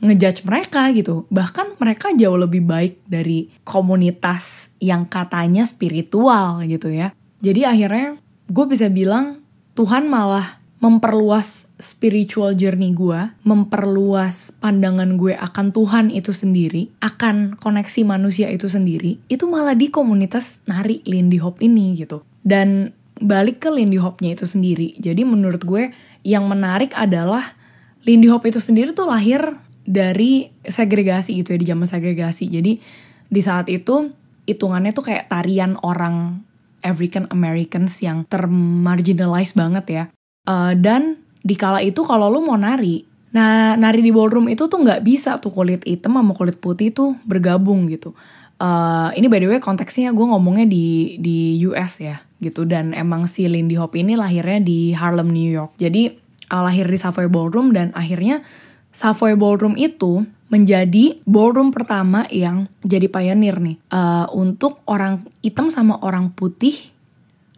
ngejudge 0.00 0.48
mereka 0.48 0.88
gitu 0.96 1.28
bahkan 1.28 1.76
mereka 1.76 2.12
jauh 2.16 2.40
lebih 2.40 2.64
baik 2.64 3.04
dari 3.04 3.52
komunitas 3.64 4.72
yang 4.80 5.04
katanya 5.04 5.68
spiritual 5.68 6.64
gitu 6.64 6.88
ya 6.88 7.12
jadi 7.40 7.72
akhirnya 7.72 8.20
gue 8.48 8.64
bisa 8.68 8.88
bilang 8.88 9.44
Tuhan 9.76 10.08
malah 10.08 10.60
memperluas 10.80 11.68
spiritual 11.76 12.56
journey 12.56 12.96
gue, 12.96 13.36
memperluas 13.44 14.56
pandangan 14.64 15.20
gue 15.20 15.36
akan 15.36 15.76
Tuhan 15.76 16.08
itu 16.08 16.32
sendiri, 16.32 16.88
akan 17.04 17.60
koneksi 17.60 18.00
manusia 18.08 18.48
itu 18.48 18.64
sendiri, 18.64 19.20
itu 19.28 19.44
malah 19.44 19.76
di 19.76 19.92
komunitas 19.92 20.64
nari 20.64 21.04
Lindy 21.04 21.36
Hop 21.36 21.60
ini 21.60 22.00
gitu. 22.00 22.24
Dan 22.40 22.96
balik 23.20 23.60
ke 23.60 23.68
Lindy 23.68 24.00
Hopnya 24.00 24.32
itu 24.32 24.48
sendiri. 24.48 24.96
Jadi 24.96 25.20
menurut 25.28 25.60
gue 25.60 25.92
yang 26.24 26.48
menarik 26.48 26.96
adalah 26.96 27.52
Lindy 28.08 28.32
Hop 28.32 28.48
itu 28.48 28.56
sendiri 28.56 28.96
tuh 28.96 29.12
lahir 29.12 29.60
dari 29.90 30.46
segregasi 30.62 31.42
gitu 31.42 31.54
ya 31.54 31.58
di 31.58 31.66
zaman 31.66 31.90
segregasi. 31.90 32.46
Jadi 32.46 32.78
di 33.26 33.40
saat 33.42 33.66
itu 33.66 34.14
hitungannya 34.46 34.94
tuh 34.94 35.10
kayak 35.10 35.26
tarian 35.26 35.74
orang 35.82 36.46
African 36.86 37.26
Americans 37.28 37.98
yang 38.00 38.24
termarginalized 38.30 39.58
banget 39.58 39.86
ya 39.90 40.04
Uh, 40.48 40.72
dan 40.72 41.20
di 41.44 41.56
kala 41.56 41.84
itu 41.84 42.00
kalau 42.04 42.32
lu 42.32 42.40
mau 42.40 42.56
nari, 42.56 43.04
nah 43.32 43.76
nari 43.76 44.00
di 44.00 44.12
ballroom 44.12 44.48
itu 44.48 44.66
tuh 44.66 44.80
nggak 44.80 45.04
bisa 45.04 45.36
tuh 45.36 45.52
kulit 45.52 45.84
hitam 45.84 46.16
sama 46.16 46.32
kulit 46.32 46.56
putih 46.58 46.92
tuh 46.92 47.16
bergabung 47.28 47.88
gitu. 47.92 48.16
Uh, 48.60 49.08
ini 49.16 49.30
by 49.30 49.40
the 49.40 49.48
way 49.48 49.60
konteksnya 49.60 50.12
gue 50.12 50.26
ngomongnya 50.26 50.68
di 50.68 51.16
di 51.16 51.56
US 51.64 52.04
ya 52.04 52.20
gitu 52.44 52.68
dan 52.68 52.92
emang 52.92 53.24
si 53.24 53.48
Lindy 53.48 53.80
Hop 53.80 53.96
ini 53.96 54.20
lahirnya 54.20 54.60
di 54.60 54.92
Harlem 54.92 55.32
New 55.32 55.48
York. 55.48 55.76
Jadi 55.80 56.12
uh, 56.52 56.62
lahir 56.64 56.88
di 56.88 56.98
Savoy 57.00 57.28
Ballroom 57.28 57.72
dan 57.72 57.92
akhirnya 57.96 58.44
Savoy 58.90 59.38
Ballroom 59.38 59.78
itu 59.78 60.26
menjadi 60.50 61.22
ballroom 61.24 61.70
pertama 61.70 62.26
yang 62.26 62.66
jadi 62.82 63.06
pioneer 63.06 63.62
nih 63.62 63.78
uh, 63.94 64.26
untuk 64.34 64.82
orang 64.90 65.22
hitam 65.46 65.70
sama 65.70 66.02
orang 66.02 66.34
putih 66.34 66.74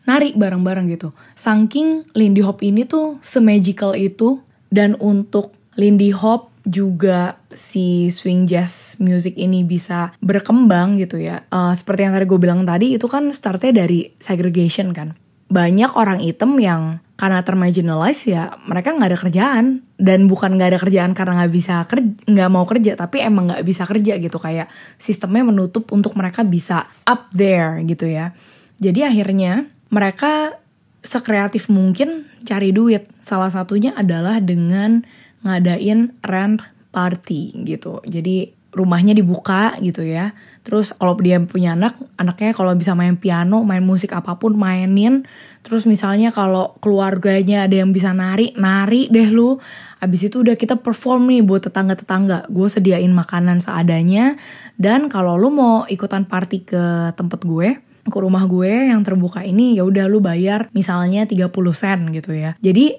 nari 0.04 0.36
bareng-bareng 0.36 0.92
gitu. 0.92 1.16
Saking 1.32 2.04
Lindy 2.12 2.44
Hop 2.44 2.60
ini 2.60 2.84
tuh 2.84 3.16
semagical 3.24 3.96
itu 3.96 4.44
dan 4.68 4.92
untuk 5.00 5.56
Lindy 5.80 6.12
Hop 6.12 6.52
juga 6.62 7.42
si 7.50 8.06
swing 8.12 8.46
jazz 8.46 9.00
music 9.02 9.34
ini 9.34 9.66
bisa 9.66 10.14
berkembang 10.22 11.00
gitu 11.00 11.18
ya. 11.18 11.42
Uh, 11.50 11.74
seperti 11.74 12.06
yang 12.06 12.14
tadi 12.14 12.26
gue 12.28 12.38
bilang 12.38 12.62
tadi 12.62 12.94
itu 12.94 13.06
kan 13.10 13.32
startnya 13.34 13.82
dari 13.82 14.14
segregation 14.20 14.94
kan. 14.94 15.16
Banyak 15.52 15.92
orang 16.00 16.24
hitam 16.24 16.56
yang 16.56 17.04
karena 17.20 17.44
termarginalize 17.44 18.26
ya 18.26 18.58
mereka 18.66 18.96
nggak 18.96 19.10
ada 19.14 19.20
kerjaan 19.20 19.64
dan 19.94 20.26
bukan 20.26 20.58
nggak 20.58 20.74
ada 20.74 20.80
kerjaan 20.80 21.14
karena 21.14 21.38
nggak 21.38 21.52
bisa 21.54 21.86
kerja 21.86 22.10
nggak 22.26 22.50
mau 22.50 22.66
kerja 22.66 22.98
tapi 22.98 23.22
emang 23.22 23.46
nggak 23.46 23.62
bisa 23.62 23.86
kerja 23.86 24.18
gitu 24.18 24.42
kayak 24.42 24.66
sistemnya 24.98 25.46
menutup 25.46 25.86
untuk 25.94 26.18
mereka 26.18 26.42
bisa 26.42 26.90
up 27.06 27.30
there 27.30 27.78
gitu 27.86 28.10
ya 28.10 28.34
jadi 28.82 29.06
akhirnya 29.06 29.70
mereka 29.94 30.58
sekreatif 31.02 31.70
mungkin 31.70 32.30
cari 32.46 32.70
duit. 32.70 33.10
Salah 33.22 33.50
satunya 33.50 33.94
adalah 33.94 34.38
dengan 34.42 35.02
ngadain 35.42 36.14
rent 36.22 36.62
party 36.94 37.66
gitu. 37.66 38.02
Jadi 38.06 38.54
rumahnya 38.72 39.12
dibuka 39.12 39.76
gitu 39.84 40.00
ya. 40.02 40.32
Terus 40.64 40.96
kalau 40.96 41.20
dia 41.20 41.36
punya 41.44 41.76
anak, 41.76 42.00
anaknya 42.16 42.56
kalau 42.56 42.72
bisa 42.72 42.96
main 42.96 43.20
piano, 43.20 43.60
main 43.62 43.84
musik 43.84 44.16
apa 44.16 44.40
pun 44.40 44.56
mainin. 44.56 45.28
Terus 45.60 45.84
misalnya 45.84 46.32
kalau 46.32 46.80
keluarganya 46.80 47.68
ada 47.68 47.84
yang 47.84 47.92
bisa 47.92 48.16
nari, 48.16 48.56
nari 48.56 49.12
deh 49.12 49.28
lu. 49.28 49.60
Abis 50.00 50.32
itu 50.32 50.40
udah 50.40 50.56
kita 50.56 50.80
perform 50.80 51.28
nih 51.28 51.44
buat 51.44 51.68
tetangga-tetangga. 51.68 52.48
Gue 52.48 52.72
sediain 52.72 53.12
makanan 53.12 53.60
seadanya. 53.60 54.40
Dan 54.80 55.12
kalau 55.12 55.36
lu 55.36 55.52
mau 55.52 55.84
ikutan 55.86 56.24
party 56.24 56.58
ke 56.64 56.84
tempat 57.14 57.44
gue, 57.44 57.76
ke 58.02 58.18
rumah 58.18 58.42
gue 58.50 58.90
yang 58.90 59.06
terbuka 59.06 59.46
ini 59.46 59.78
ya 59.78 59.86
udah 59.86 60.10
lu 60.10 60.18
bayar 60.18 60.66
misalnya 60.74 61.22
30 61.22 61.46
sen 61.70 62.10
gitu 62.10 62.34
ya. 62.34 62.58
Jadi 62.58 62.98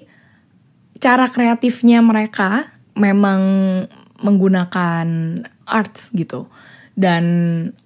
cara 0.96 1.28
kreatifnya 1.28 2.00
mereka 2.00 2.72
memang 2.96 3.42
menggunakan 4.24 5.06
arts 5.66 6.14
gitu. 6.14 6.48
Dan 6.94 7.24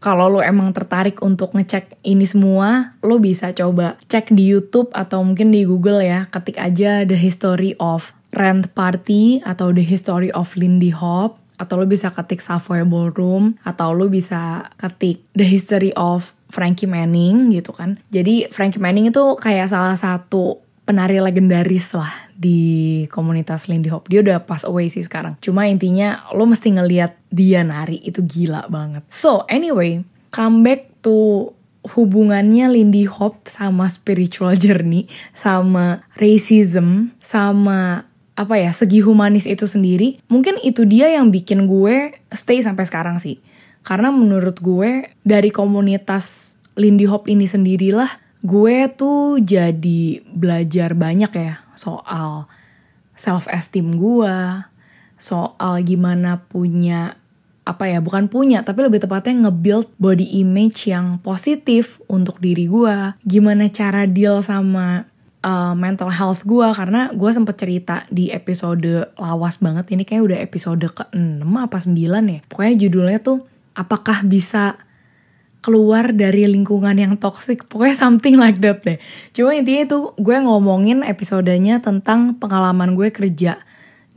kalau 0.04 0.28
lo 0.28 0.44
emang 0.44 0.76
tertarik 0.76 1.25
untuk 1.25 1.56
ngecek 1.56 1.97
ini 2.04 2.28
semua, 2.28 2.92
lo 3.00 3.16
bisa 3.16 3.56
coba 3.56 3.97
cek 4.04 4.37
di 4.37 4.52
YouTube 4.52 4.92
atau 4.92 5.25
mungkin 5.25 5.49
di 5.49 5.64
Google 5.64 6.04
ya. 6.04 6.28
Ketik 6.28 6.61
aja 6.61 7.08
The 7.08 7.16
History 7.16 7.73
of 7.80 8.12
Rent 8.37 8.76
Party 8.76 9.40
atau 9.40 9.73
The 9.73 9.80
History 9.80 10.28
of 10.37 10.52
Lindy 10.61 10.92
Hop 10.92 11.40
atau 11.58 11.75
lo 11.80 11.90
bisa 11.90 12.14
ketik 12.14 12.38
Savoy 12.38 12.87
Ballroom 12.87 13.58
atau 13.66 13.90
lo 13.90 14.06
bisa 14.06 14.70
ketik 14.78 15.25
The 15.35 15.42
History 15.42 15.90
of 15.97 16.37
Frankie 16.52 16.87
Manning 16.87 17.50
gitu 17.50 17.75
kan. 17.75 17.99
Jadi 18.12 18.47
Frankie 18.52 18.80
Manning 18.80 19.11
itu 19.11 19.35
kayak 19.40 19.73
salah 19.73 19.97
satu 19.99 20.61
penari 20.88 21.21
legendaris 21.21 21.92
lah 21.92 22.09
di 22.33 23.04
komunitas 23.12 23.68
Lindy 23.68 23.92
Hop. 23.92 24.09
Dia 24.09 24.25
udah 24.25 24.40
pass 24.49 24.64
away 24.64 24.88
sih 24.88 25.04
sekarang. 25.04 25.37
Cuma 25.45 25.68
intinya 25.68 26.25
lo 26.33 26.49
mesti 26.49 26.73
ngeliat 26.73 27.12
dia 27.28 27.61
nari 27.61 28.00
itu 28.00 28.25
gila 28.25 28.64
banget. 28.73 29.04
So 29.12 29.45
anyway, 29.52 30.00
come 30.33 30.64
back 30.64 31.04
to 31.04 31.52
hubungannya 31.85 32.73
Lindy 32.73 33.04
Hop 33.04 33.45
sama 33.52 33.92
spiritual 33.92 34.57
journey, 34.57 35.04
sama 35.37 36.00
racism, 36.16 37.12
sama 37.21 38.09
apa 38.33 38.57
ya 38.57 38.73
segi 38.73 39.04
humanis 39.04 39.45
itu 39.45 39.68
sendiri. 39.68 40.25
Mungkin 40.33 40.57
itu 40.64 40.88
dia 40.88 41.12
yang 41.12 41.28
bikin 41.28 41.68
gue 41.68 42.16
stay 42.33 42.64
sampai 42.64 42.88
sekarang 42.88 43.21
sih 43.21 43.45
karena 43.85 44.09
menurut 44.09 44.61
gue 44.61 45.12
dari 45.25 45.49
komunitas 45.52 46.57
Lindy 46.78 47.09
Hop 47.11 47.26
ini 47.26 47.49
sendirilah 47.49 48.27
gue 48.42 48.78
tuh 48.95 49.42
jadi 49.42 50.23
belajar 50.30 50.95
banyak 50.95 51.33
ya 51.35 51.54
soal 51.75 52.47
self 53.18 53.50
esteem 53.50 53.99
gue, 53.99 54.62
soal 55.18 55.83
gimana 55.83 56.47
punya 56.47 57.18
apa 57.68 57.85
ya 57.85 58.00
bukan 58.00 58.33
punya 58.33 58.64
tapi 58.64 58.80
lebih 58.80 59.04
tepatnya 59.04 59.45
nge-build 59.45 59.92
body 60.00 60.40
image 60.40 60.88
yang 60.88 61.21
positif 61.21 62.00
untuk 62.09 62.40
diri 62.40 62.64
gue 62.64 63.12
gimana 63.28 63.68
cara 63.68 64.09
deal 64.09 64.40
sama 64.40 65.04
uh, 65.45 65.75
mental 65.76 66.11
health 66.11 66.49
gue 66.49 66.64
karena 66.73 67.12
gue 67.12 67.30
sempet 67.30 67.57
cerita 67.61 68.09
di 68.09 68.33
episode 68.33 69.12
lawas 69.21 69.61
banget 69.61 69.92
ini 69.95 70.02
kayak 70.09 70.23
udah 70.25 70.38
episode 70.40 70.85
ke 70.90 71.04
6 71.12 71.45
apa 71.45 71.78
9 71.78 71.95
ya. 72.25 72.40
Pokoknya 72.49 72.75
judulnya 72.78 73.18
tuh 73.23 73.38
apakah 73.76 74.25
bisa 74.26 74.80
keluar 75.58 76.14
dari 76.14 76.46
lingkungan 76.46 76.94
yang 76.94 77.14
toxic. 77.18 77.66
Pokoknya 77.66 77.96
something 77.98 78.38
like 78.38 78.62
that 78.62 78.82
deh. 78.86 78.98
Cuma 79.34 79.54
intinya 79.54 79.82
itu 79.84 79.98
gue 80.16 80.36
ngomongin 80.38 81.02
episodenya 81.02 81.82
tentang 81.82 82.38
pengalaman 82.38 82.94
gue 82.94 83.10
kerja 83.10 83.58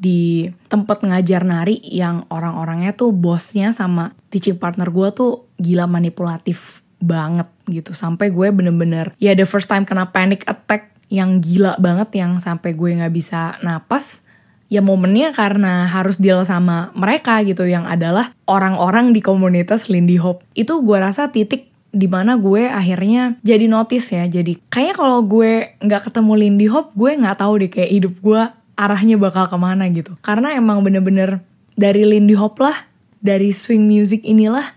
di 0.01 0.49
tempat 0.65 1.05
ngajar 1.05 1.45
nari 1.45 1.77
yang 1.85 2.25
orang-orangnya 2.33 2.97
tuh 2.97 3.13
bosnya 3.13 3.69
sama 3.69 4.17
teaching 4.33 4.57
partner 4.57 4.89
gue 4.89 5.13
tuh 5.13 5.45
gila 5.61 5.85
manipulatif 5.85 6.81
banget 6.97 7.49
gitu. 7.69 7.93
Sampai 7.93 8.33
gue 8.33 8.49
bener-bener 8.49 9.13
ya 9.21 9.37
the 9.37 9.45
first 9.45 9.69
time 9.69 9.85
kena 9.85 10.09
panic 10.09 10.41
attack 10.49 10.93
yang 11.11 11.43
gila 11.43 11.75
banget 11.77 12.17
yang 12.17 12.39
sampai 12.39 12.71
gue 12.73 12.97
nggak 12.97 13.13
bisa 13.13 13.59
napas 13.61 14.23
ya 14.71 14.79
momennya 14.79 15.35
karena 15.35 15.91
harus 15.91 16.15
deal 16.15 16.47
sama 16.47 16.95
mereka 16.95 17.43
gitu 17.43 17.67
yang 17.67 17.83
adalah 17.83 18.31
orang-orang 18.47 19.11
di 19.11 19.19
komunitas 19.19 19.91
Lindy 19.91 20.15
Hop. 20.15 20.47
Itu 20.55 20.79
gue 20.79 20.95
rasa 20.95 21.27
titik 21.27 21.67
di 21.91 22.07
mana 22.07 22.39
gue 22.39 22.71
akhirnya 22.71 23.35
jadi 23.43 23.67
notice 23.67 24.15
ya. 24.15 24.23
Jadi 24.31 24.63
kayaknya 24.71 24.95
kalau 24.95 25.19
gue 25.27 25.75
nggak 25.83 26.07
ketemu 26.07 26.33
Lindy 26.39 26.67
Hop 26.71 26.95
gue 26.95 27.11
nggak 27.19 27.43
tahu 27.43 27.67
deh 27.67 27.69
kayak 27.69 27.91
hidup 27.91 28.13
gue 28.23 28.41
arahnya 28.79 29.19
bakal 29.19 29.51
ke 29.51 29.57
mana 29.59 29.91
gitu. 29.91 30.15
Karena 30.23 30.55
emang 30.55 30.79
bener-bener 30.87 31.43
dari 31.75 32.07
Lindy 32.07 32.39
Hop 32.39 32.55
lah 32.63 32.87
dari 33.19 33.51
swing 33.51 33.83
music 33.83 34.23
inilah 34.23 34.71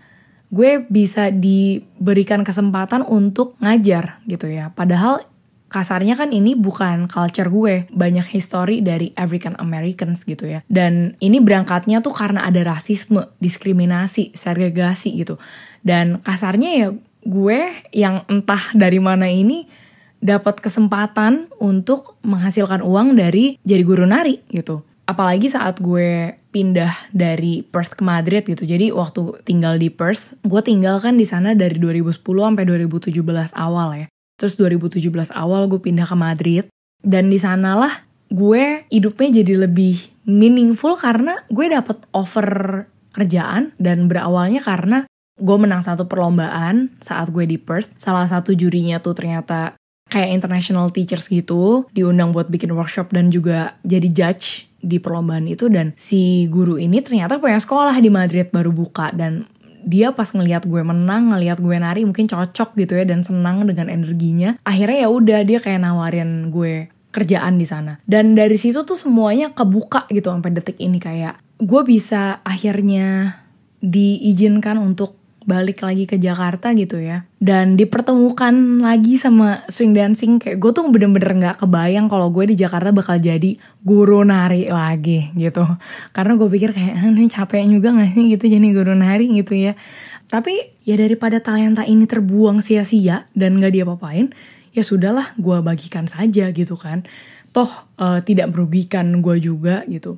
gue 0.51 0.83
bisa 0.91 1.31
diberikan 1.31 2.43
kesempatan 2.43 3.07
untuk 3.07 3.55
ngajar 3.63 4.19
gitu 4.27 4.51
ya. 4.51 4.75
Padahal 4.75 5.23
kasarnya 5.75 6.15
kan 6.15 6.31
ini 6.31 6.55
bukan 6.55 7.11
culture 7.11 7.51
gue 7.51 7.83
banyak 7.91 8.23
history 8.31 8.79
dari 8.79 9.11
African 9.19 9.59
Americans 9.59 10.23
gitu 10.23 10.47
ya 10.47 10.63
dan 10.71 11.19
ini 11.19 11.43
berangkatnya 11.43 11.99
tuh 11.99 12.15
karena 12.15 12.47
ada 12.47 12.63
rasisme 12.63 13.27
diskriminasi 13.43 14.31
segregasi 14.31 15.19
gitu 15.19 15.35
dan 15.83 16.23
kasarnya 16.23 16.69
ya 16.79 16.87
gue 17.27 17.59
yang 17.91 18.23
entah 18.31 18.71
dari 18.71 19.03
mana 19.03 19.27
ini 19.27 19.67
dapat 20.23 20.63
kesempatan 20.63 21.51
untuk 21.59 22.15
menghasilkan 22.23 22.79
uang 22.79 23.19
dari 23.19 23.59
jadi 23.67 23.83
guru 23.83 24.07
nari 24.07 24.39
gitu 24.47 24.87
apalagi 25.05 25.51
saat 25.51 25.83
gue 25.83 26.39
pindah 26.49 27.11
dari 27.11 27.67
Perth 27.67 27.99
ke 27.99 28.03
Madrid 28.07 28.47
gitu. 28.47 28.63
Jadi 28.63 28.95
waktu 28.95 29.43
tinggal 29.43 29.75
di 29.75 29.91
Perth, 29.91 30.39
gue 30.41 30.61
tinggal 30.63 31.03
kan 31.03 31.19
di 31.19 31.27
sana 31.27 31.51
dari 31.51 31.75
2010 31.75 32.15
sampai 32.23 32.63
2017 32.63 33.11
awal 33.59 33.89
ya. 33.99 34.07
Terus 34.35 34.59
2017 34.59 35.31
awal 35.31 35.67
gue 35.71 35.79
pindah 35.79 36.07
ke 36.07 36.15
Madrid. 36.17 36.65
Dan 37.05 37.29
di 37.29 37.37
sanalah 37.37 38.03
gue 38.33 38.89
hidupnya 38.89 39.43
jadi 39.43 39.69
lebih 39.69 40.25
meaningful 40.25 40.97
karena 40.97 41.39
gue 41.53 41.65
dapet 41.69 42.03
offer 42.11 42.47
kerjaan. 43.15 43.71
Dan 43.79 44.11
berawalnya 44.11 44.59
karena 44.59 45.07
gue 45.35 45.57
menang 45.59 45.83
satu 45.83 46.07
perlombaan 46.07 46.95
saat 47.03 47.31
gue 47.31 47.43
di 47.47 47.59
Perth. 47.59 47.95
Salah 47.99 48.27
satu 48.27 48.55
jurinya 48.55 48.99
tuh 49.03 49.15
ternyata 49.15 49.75
kayak 50.05 50.37
international 50.37 50.93
teachers 50.93 51.27
gitu, 51.27 51.89
diundang 51.91 52.29
buat 52.29 52.47
bikin 52.47 52.71
workshop 52.77 53.09
dan 53.09 53.33
juga 53.33 53.73
jadi 53.81 54.07
judge 54.13 54.69
di 54.85 55.01
perlombaan 55.01 55.49
itu. 55.49 55.65
Dan 55.67 55.97
si 55.97 56.45
guru 56.47 56.77
ini 56.77 57.01
ternyata 57.01 57.41
punya 57.41 57.57
sekolah 57.57 57.97
di 57.97 58.09
Madrid 58.13 58.53
baru 58.53 58.69
buka. 58.69 59.09
Dan 59.11 59.49
dia 59.85 60.11
pas 60.11 60.27
ngelihat 60.27 60.65
gue 60.65 60.81
menang, 60.81 61.31
ngelihat 61.31 61.61
gue 61.61 61.77
nari 61.77 62.01
mungkin 62.03 62.25
cocok 62.25 62.73
gitu 62.75 62.97
ya 62.97 63.05
dan 63.05 63.21
senang 63.21 63.63
dengan 63.69 63.87
energinya. 63.87 64.57
Akhirnya 64.65 65.05
ya 65.05 65.09
udah 65.13 65.39
dia 65.45 65.61
kayak 65.61 65.85
nawarin 65.85 66.49
gue 66.49 66.89
kerjaan 67.13 67.55
di 67.61 67.63
sana. 67.69 68.01
Dan 68.03 68.35
dari 68.35 68.59
situ 68.59 68.83
tuh 68.83 68.99
semuanya 68.99 69.53
kebuka 69.53 70.09
gitu 70.11 70.33
sampai 70.33 70.51
detik 70.51 70.81
ini 70.81 70.99
kayak 70.99 71.39
gue 71.61 71.81
bisa 71.87 72.43
akhirnya 72.43 73.39
diizinkan 73.79 74.81
untuk 74.81 75.15
balik 75.45 75.85
lagi 75.85 76.09
ke 76.09 76.17
Jakarta 76.17 76.73
gitu 76.73 76.97
ya. 76.97 77.29
Dan 77.37 77.77
dipertemukan 77.77 78.81
lagi 78.81 79.15
sama 79.21 79.61
swing 79.69 79.93
dancing 79.93 80.41
kayak 80.41 80.57
gue 80.57 80.71
tuh 80.73 80.89
bener-bener 80.89 81.31
nggak 81.37 81.61
kebayang 81.61 82.09
kalau 82.09 82.33
gue 82.33 82.49
di 82.49 82.55
Jakarta 82.57 82.89
bakal 82.89 83.21
jadi 83.21 83.55
guru 83.85 84.25
nari 84.25 84.67
lagi 84.67 85.31
gitu. 85.37 85.63
Karena 86.11 86.33
gue 86.33 86.49
pikir 86.49 86.73
kayak 86.73 86.93
ah, 86.97 87.07
ini 87.13 87.29
capek 87.29 87.61
juga 87.69 87.93
gak 87.93 88.17
sih 88.17 88.25
gitu 88.33 88.45
jadi 88.49 88.67
guru 88.73 88.97
nari 88.97 89.29
gitu 89.37 89.53
ya. 89.53 89.77
Tapi 90.25 90.81
ya 90.83 90.97
daripada 90.97 91.37
talenta 91.37 91.85
ini 91.85 92.09
terbuang 92.09 92.65
sia-sia 92.65 93.29
dan 93.37 93.61
nggak 93.61 93.71
dia 93.71 93.85
apain 93.85 94.33
ya 94.73 94.81
sudahlah 94.81 95.37
gue 95.37 95.57
bagikan 95.61 96.09
saja 96.09 96.49
gitu 96.49 96.73
kan. 96.75 97.05
Toh 97.53 97.69
uh, 98.01 98.19
tidak 98.25 98.51
merugikan 98.51 99.21
gue 99.21 99.37
juga 99.37 99.85
gitu. 99.85 100.17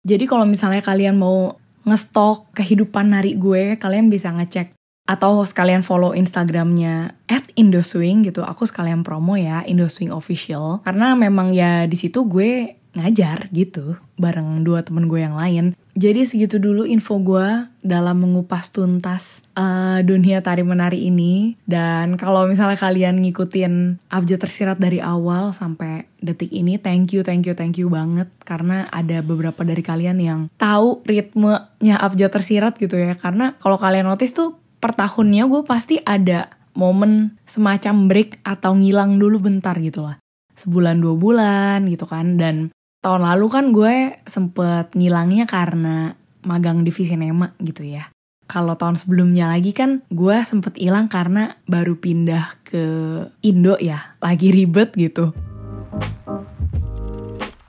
Jadi 0.00 0.24
kalau 0.24 0.48
misalnya 0.48 0.80
kalian 0.80 1.20
mau 1.20 1.60
ngestok 1.90 2.54
kehidupan 2.54 3.10
nari 3.10 3.34
gue, 3.34 3.74
kalian 3.74 4.06
bisa 4.08 4.30
ngecek 4.30 4.78
atau 5.10 5.42
sekalian 5.42 5.82
follow 5.82 6.14
Instagramnya 6.14 7.18
at 7.26 7.42
Indoswing 7.58 8.22
gitu. 8.22 8.46
Aku 8.46 8.62
sekalian 8.62 9.02
promo 9.02 9.34
ya 9.34 9.66
Indoswing 9.66 10.14
official 10.14 10.78
karena 10.86 11.18
memang 11.18 11.50
ya 11.50 11.90
di 11.90 11.98
situ 11.98 12.30
gue 12.30 12.79
ngajar 12.90 13.46
gitu 13.54 13.94
bareng 14.18 14.66
dua 14.66 14.82
temen 14.82 15.06
gue 15.06 15.22
yang 15.22 15.38
lain. 15.38 15.78
Jadi 15.98 16.22
segitu 16.22 16.56
dulu 16.62 16.86
info 16.86 17.18
gue 17.20 17.66
dalam 17.82 18.22
mengupas 18.22 18.70
tuntas 18.70 19.44
uh, 19.58 20.00
dunia 20.00 20.40
tari 20.40 20.62
menari 20.62 21.10
ini. 21.10 21.58
Dan 21.66 22.14
kalau 22.16 22.46
misalnya 22.46 22.78
kalian 22.78 23.20
ngikutin 23.20 23.98
Abjad 24.08 24.40
Tersirat 24.46 24.78
dari 24.78 25.02
awal 25.02 25.52
sampai 25.52 26.06
detik 26.22 26.54
ini, 26.54 26.78
thank 26.78 27.12
you, 27.12 27.20
thank 27.26 27.44
you, 27.44 27.54
thank 27.58 27.76
you 27.76 27.90
banget. 27.90 28.30
Karena 28.46 28.86
ada 28.88 29.20
beberapa 29.20 29.60
dari 29.66 29.82
kalian 29.82 30.18
yang 30.22 30.40
tahu 30.56 31.02
ritmenya 31.04 32.00
Abjad 32.00 32.32
Tersirat 32.32 32.78
gitu 32.78 32.96
ya. 32.96 33.18
Karena 33.18 33.58
kalau 33.58 33.76
kalian 33.76 34.06
notice 34.06 34.32
tuh 34.32 34.56
per 34.80 34.96
tahunnya 34.96 35.44
gue 35.50 35.62
pasti 35.66 36.00
ada 36.00 36.48
momen 36.72 37.36
semacam 37.44 38.08
break 38.08 38.40
atau 38.46 38.72
ngilang 38.78 39.18
dulu 39.18 39.50
bentar 39.50 39.74
gitu 39.76 40.06
lah 40.06 40.16
sebulan 40.60 41.00
dua 41.00 41.14
bulan 41.16 41.78
gitu 41.88 42.04
kan 42.04 42.36
dan 42.36 42.68
tahun 43.00 43.24
lalu 43.24 43.46
kan 43.48 43.64
gue 43.72 44.20
sempet 44.28 44.92
ngilangnya 44.92 45.48
karena 45.48 46.12
magang 46.44 46.84
di 46.84 46.92
Visinema 46.92 47.56
gitu 47.60 47.84
ya. 47.84 48.12
Kalau 48.44 48.76
tahun 48.76 49.00
sebelumnya 49.00 49.48
lagi 49.48 49.72
kan 49.72 50.04
gue 50.12 50.36
sempet 50.44 50.76
hilang 50.76 51.08
karena 51.08 51.56
baru 51.64 51.96
pindah 51.96 52.60
ke 52.66 52.84
Indo 53.40 53.80
ya, 53.80 54.16
lagi 54.20 54.52
ribet 54.52 54.92
gitu. 55.00 55.32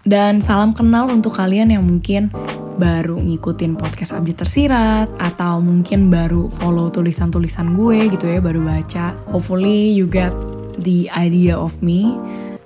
Dan 0.01 0.41
salam 0.41 0.73
kenal 0.73 1.07
untuk 1.07 1.37
kalian 1.37 1.69
yang 1.69 1.85
mungkin 1.85 2.33
baru 2.81 3.21
ngikutin 3.21 3.77
podcast 3.77 4.17
Abdi 4.17 4.33
Tersirat 4.33 5.07
atau 5.21 5.61
mungkin 5.61 6.09
baru 6.09 6.49
follow 6.59 6.89
tulisan-tulisan 6.89 7.77
gue 7.77 8.09
gitu 8.09 8.25
ya, 8.25 8.41
baru 8.41 8.65
baca. 8.65 9.13
Hopefully 9.29 9.93
you 9.93 10.09
get 10.09 10.33
the 10.81 11.05
idea 11.13 11.53
of 11.53 11.77
me 11.79 12.17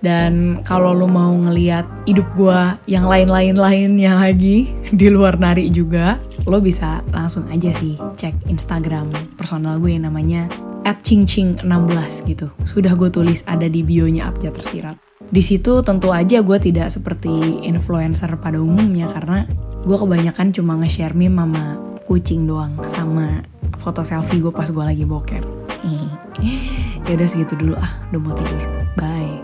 dan 0.06 0.62
kalau 0.62 0.94
lo 0.94 1.10
mau 1.10 1.34
ngeliat 1.34 2.06
hidup 2.06 2.30
gue 2.38 2.60
yang 2.86 3.10
lain-lain 3.10 3.58
lainnya 3.58 4.14
lagi 4.14 4.70
di 5.02 5.10
luar 5.10 5.42
nari 5.42 5.74
juga, 5.74 6.22
lo 6.46 6.62
bisa 6.62 7.02
langsung 7.10 7.50
aja 7.50 7.74
sih 7.74 7.98
cek 7.98 8.46
Instagram 8.46 9.10
personal 9.34 9.82
gue 9.82 9.98
yang 9.98 10.06
namanya 10.06 10.46
@cingcing16 10.86 12.30
gitu. 12.30 12.54
Sudah 12.70 12.94
gue 12.94 13.10
tulis 13.10 13.42
ada 13.50 13.66
di 13.66 13.82
bionya 13.82 14.30
Abjad 14.30 14.54
Tersirat. 14.62 15.02
Di 15.26 15.42
situ 15.42 15.82
tentu 15.82 16.14
aja 16.14 16.46
gue 16.46 16.58
tidak 16.62 16.94
seperti 16.94 17.66
influencer 17.66 18.30
pada 18.38 18.62
umumnya 18.62 19.10
karena 19.10 19.50
gue 19.82 19.98
kebanyakan 19.98 20.54
cuma 20.54 20.78
nge-share 20.78 21.18
meme 21.18 21.42
sama 21.42 21.82
kucing 22.06 22.46
doang 22.46 22.78
sama 22.86 23.42
foto 23.82 24.06
selfie 24.06 24.38
gue 24.46 24.54
pas 24.54 24.70
gue 24.70 24.86
lagi 24.86 25.02
boker. 25.02 25.42
ya 27.10 27.12
udah 27.18 27.28
segitu 27.30 27.58
dulu 27.58 27.74
ah, 27.74 28.06
udah 28.14 28.20
mau 28.22 28.34
tidur. 28.38 28.62
Bye. 28.94 29.35